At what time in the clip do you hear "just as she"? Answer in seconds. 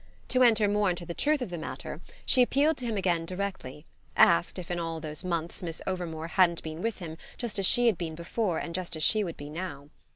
7.37-7.85, 8.73-9.23